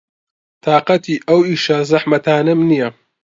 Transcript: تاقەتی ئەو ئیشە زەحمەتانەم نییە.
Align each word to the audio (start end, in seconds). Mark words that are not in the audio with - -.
تاقەتی 0.65 1.15
ئەو 1.27 1.39
ئیشە 1.49 1.77
زەحمەتانەم 1.91 2.59
نییە. 2.69 2.89